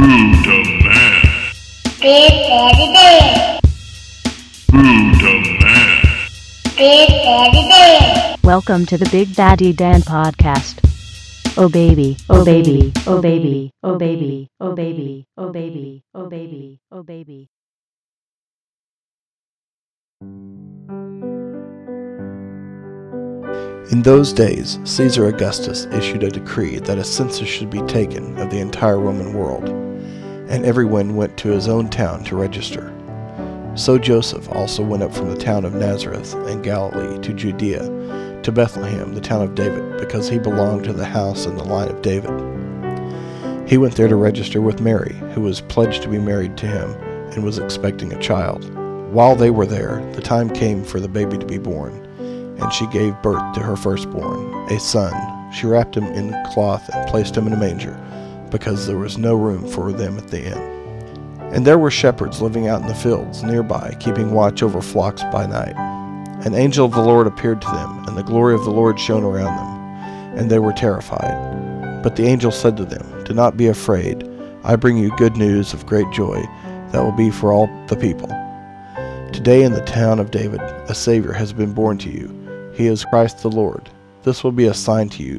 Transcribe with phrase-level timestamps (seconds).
[0.00, 0.32] Man.
[2.00, 3.60] Big Daddy Bear.
[4.72, 5.12] Man.
[6.74, 8.36] Big Daddy Bear.
[8.42, 10.78] Welcome to the Big Daddy Dan podcast.
[11.58, 17.02] Oh baby, oh baby, oh baby, oh baby, oh baby, oh baby, oh baby, oh
[17.02, 17.50] baby.
[23.92, 28.48] In those days, Caesar Augustus issued a decree that a census should be taken of
[28.48, 29.68] the entire Roman world,
[30.50, 32.92] and everyone went to his own town to register.
[33.76, 38.52] So Joseph also went up from the town of Nazareth in Galilee to Judea, to
[38.52, 42.02] Bethlehem, the town of David, because he belonged to the house and the line of
[42.02, 42.30] David.
[43.68, 46.90] He went there to register with Mary, who was pledged to be married to him
[47.32, 48.68] and was expecting a child.
[49.12, 52.06] While they were there, the time came for the baby to be born
[52.60, 55.14] and she gave birth to her firstborn, a son.
[55.52, 57.98] She wrapped him in cloth and placed him in a manger,
[58.50, 60.80] because there was no room for them at the inn.
[61.52, 65.46] And there were shepherds living out in the fields nearby, keeping watch over flocks by
[65.46, 65.74] night.
[66.46, 69.24] An angel of the Lord appeared to them, and the glory of the Lord shone
[69.24, 72.02] around them, and they were terrified.
[72.02, 74.26] But the angel said to them, Do not be afraid.
[74.64, 76.40] I bring you good news of great joy
[76.92, 78.28] that will be for all the people.
[79.32, 82.72] Today in the town of David, a Savior has been born to you.
[82.74, 83.90] He is Christ the Lord.
[84.22, 85.38] This will be a sign to you.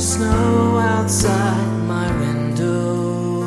[0.00, 3.42] Snow outside my window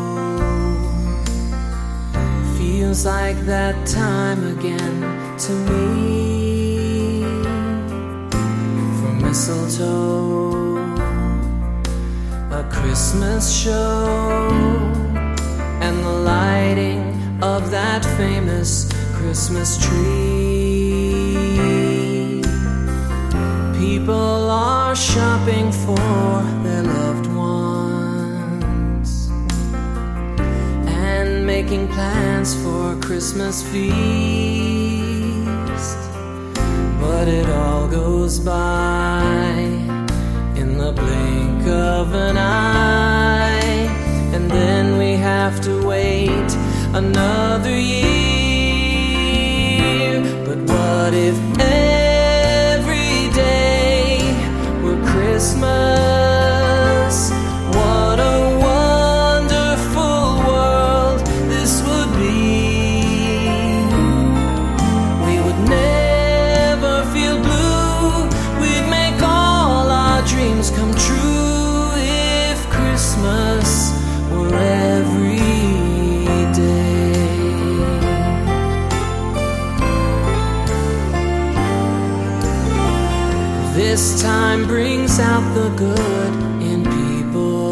[2.57, 4.99] feels like that time again
[5.37, 7.23] to me.
[8.99, 10.75] For mistletoe,
[12.51, 14.49] a Christmas show,
[15.79, 17.01] and the lighting
[17.41, 20.40] of that famous Christmas tree.
[32.41, 33.97] Plans for Christmas feast.
[36.99, 39.53] But it all goes by
[40.55, 43.89] in the blink of an eye,
[44.33, 46.57] and then we have to wait
[46.93, 48.01] another year.
[50.45, 54.33] But what if every day
[54.83, 56.00] were Christmas?
[83.73, 87.71] This time brings out the good in people.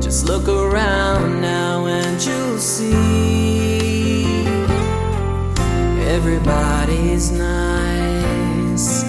[0.00, 4.46] Just look around now and you'll see
[6.08, 9.04] everybody's nice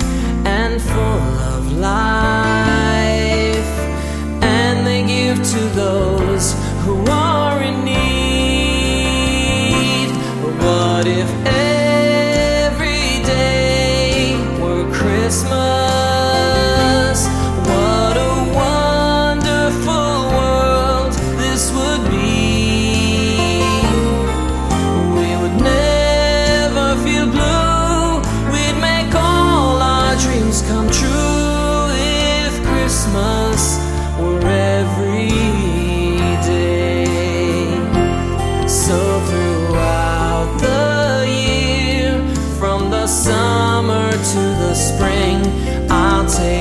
[0.46, 2.23] and full of life,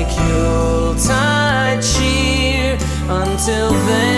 [0.03, 2.77] Take Yuletide cheer
[3.07, 4.12] until then.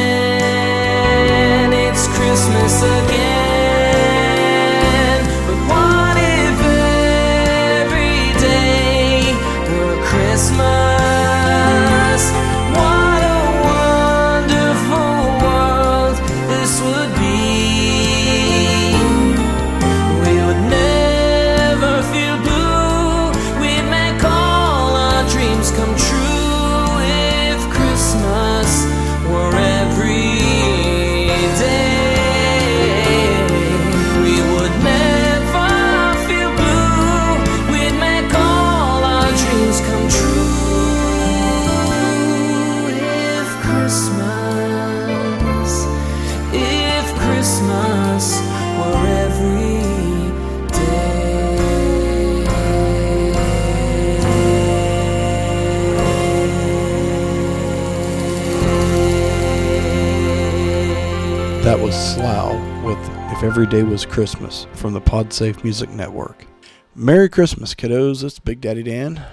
[61.66, 63.00] That was Slough with
[63.32, 66.46] If Every Day Was Christmas from the PodSafe Music Network.
[66.94, 68.24] Merry Christmas, kiddos.
[68.24, 69.26] It's Big Daddy Dan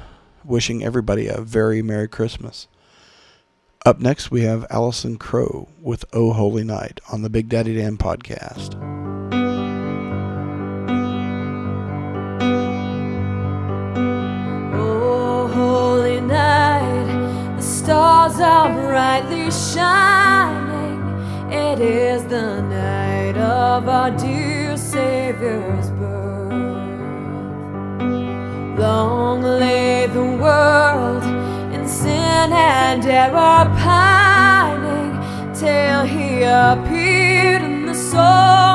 [0.42, 2.68] wishing everybody a very Merry Christmas.
[3.84, 7.98] Up next, we have Allison Crowe with Oh Holy Night on the Big Daddy Dan
[7.98, 8.76] podcast.
[14.74, 20.81] Oh, holy night, the stars are brightly shining.
[21.54, 26.80] It is the night of our dear Savior's birth.
[28.78, 31.22] Long lay the world
[31.74, 35.12] in sin and error pining
[35.52, 38.71] till he appeared and the soul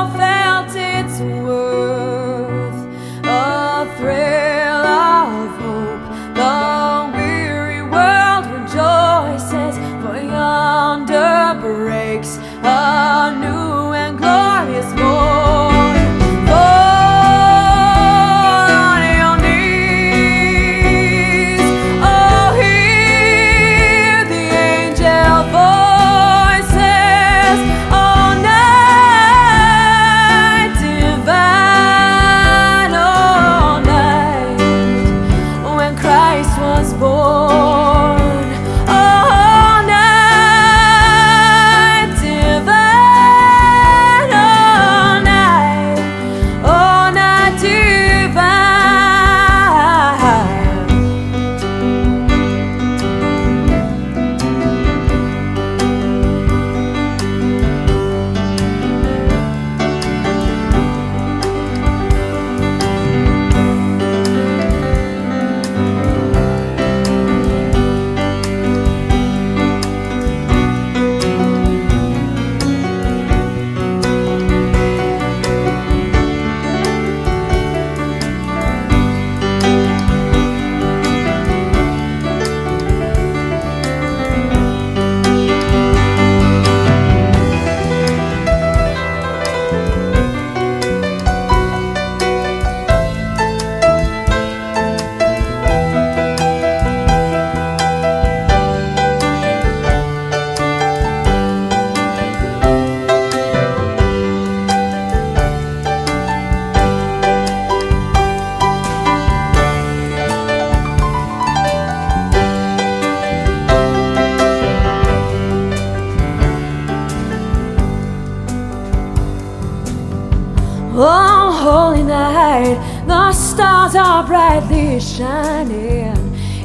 [121.00, 122.74] Oh, holy night,
[123.06, 126.16] the stars are brightly shining.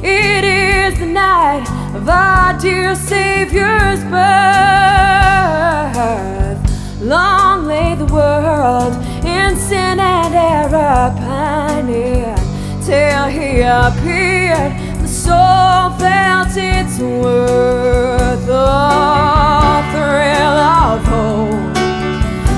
[0.02, 1.64] It is the night
[1.94, 4.20] of our dear Savior's birth.
[7.00, 12.34] Long lay the world in sin and error pining
[12.82, 14.72] till He appeared.
[15.00, 18.46] The soul felt its worth.
[18.46, 21.74] The thrill of hope.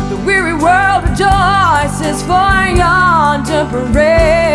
[0.08, 1.04] The weary world
[1.98, 4.45] rejoices for yonder breaks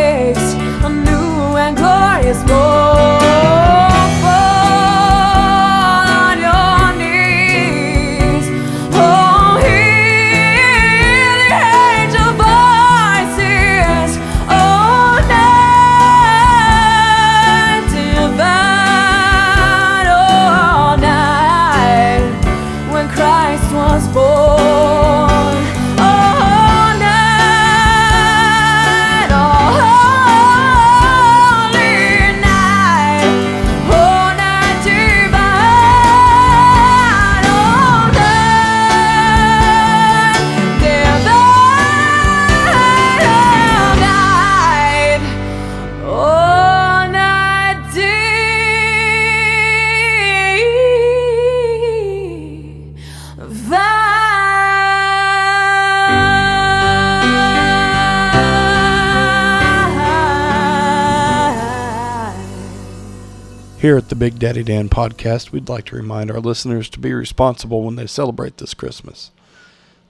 [63.82, 67.14] Here at the Big Daddy Dan podcast, we'd like to remind our listeners to be
[67.14, 69.32] responsible when they celebrate this Christmas.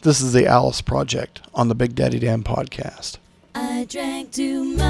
[0.01, 3.16] This is the Alice Project on the Big Daddy Dan podcast.
[3.56, 4.82] I drank too much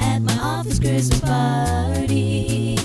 [0.00, 2.78] at my office Christmas party.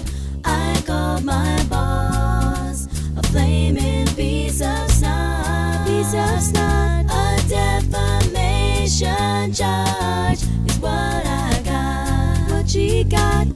[0.43, 7.05] I called my boss a flaming piece of snot, piece of snot.
[7.09, 12.51] A defamation charge is what I got.
[12.51, 13.47] What she got?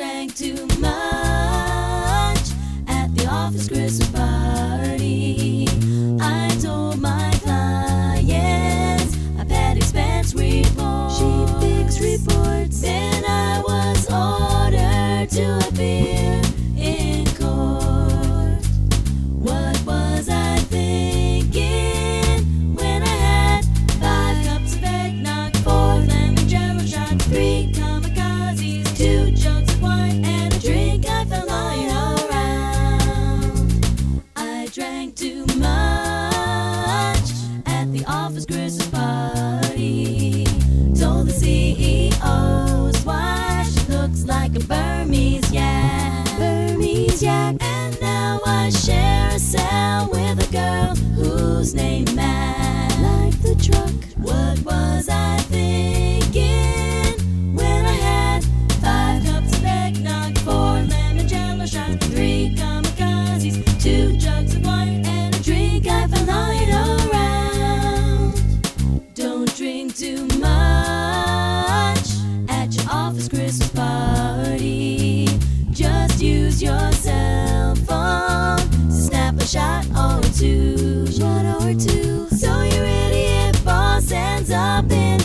[0.00, 1.79] Drank too much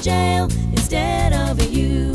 [0.06, 2.14] jail instead of you.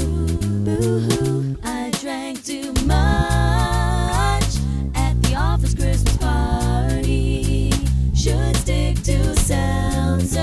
[0.64, 1.56] Boo-hoo.
[1.64, 4.52] I drank too much
[4.94, 7.73] at the office Christmas party.
[8.14, 10.38] Should stick to seltzer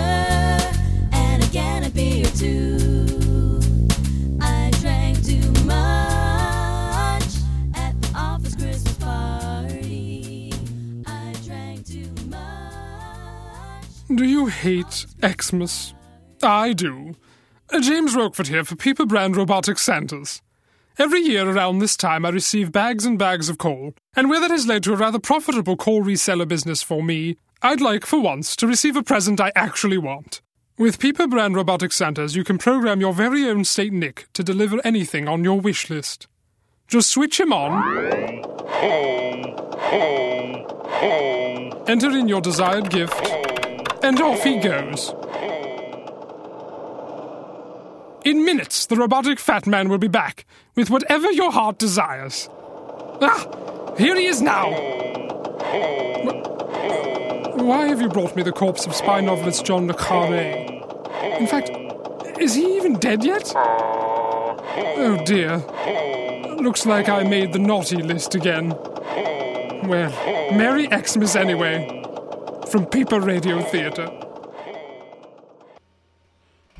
[1.13, 3.61] and a beer or two.
[4.41, 7.31] I drank too much
[7.75, 10.51] at the office Christmas party.
[11.05, 13.85] I drank too much.
[14.13, 15.93] Do you hate Xmas?
[16.43, 17.15] I do.
[17.73, 20.41] James Roquefort here for People Brand Robotic Santas.
[20.97, 24.49] Every year around this time, I receive bags and bags of coal, and where that
[24.49, 28.55] has led to a rather profitable coal reseller business for me, I'd like, for once,
[28.57, 30.41] to receive a present I actually want.
[30.79, 34.79] With People Brand Robotic Santas, you can program your very own Saint Nick to deliver
[34.83, 36.27] anything on your wish list.
[36.87, 37.83] Just switch him on,
[41.87, 43.21] enter in your desired gift,
[44.03, 45.13] and off he goes.
[48.27, 52.49] In minutes, the robotic fat man will be back with whatever your heart desires.
[53.21, 54.69] Ah, here he is now.
[57.55, 60.57] Why have you brought me the corpse of spy novelist John le Carre?
[61.39, 61.71] In fact,
[62.37, 63.53] is he even dead yet?
[63.55, 65.59] Oh dear.
[66.57, 68.71] Looks like I made the naughty list again.
[69.87, 70.11] Well,
[70.51, 72.03] Merry Xmas anyway.
[72.69, 74.26] From Peeper Radio Theatre.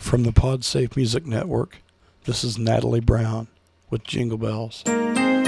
[0.08, 1.80] From the PodSafe Music Network,
[2.24, 3.50] this is Natalie Brown
[3.90, 4.84] with Jingle Bells.
[4.86, 5.48] Jingle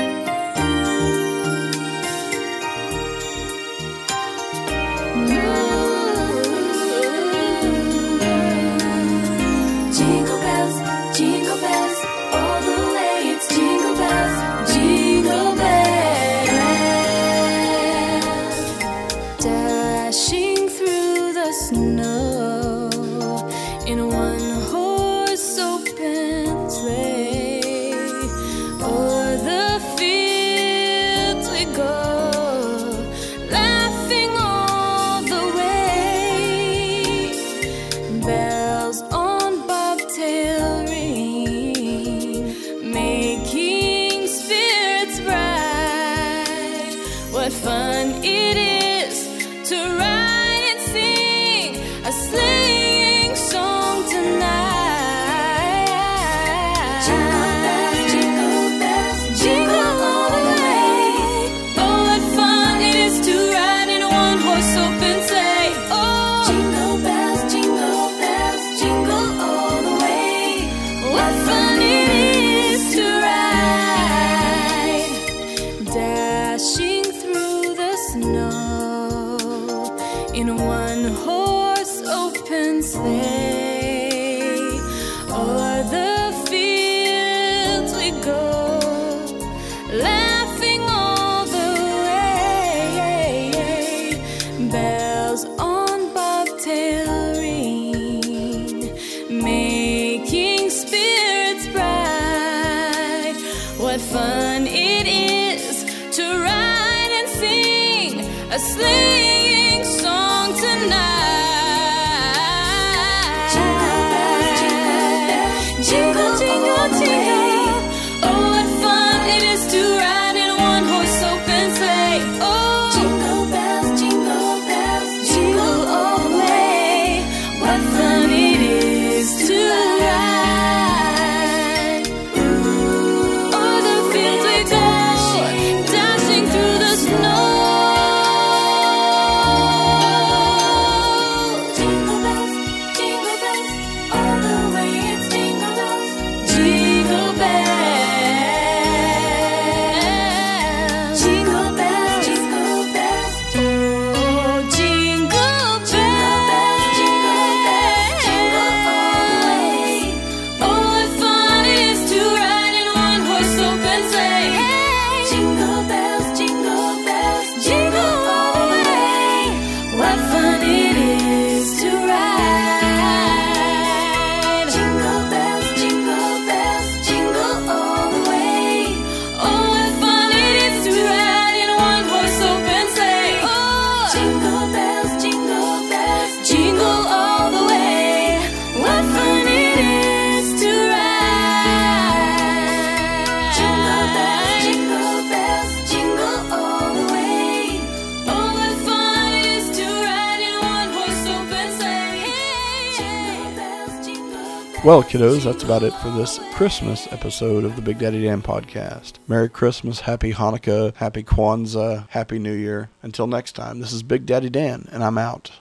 [204.89, 209.19] Well, kiddos, that's about it for this Christmas episode of the Big Daddy Dan podcast.
[209.27, 212.89] Merry Christmas, Happy Hanukkah, Happy Kwanzaa, Happy New Year.
[213.03, 215.51] Until next time, this is Big Daddy Dan, and I'm out.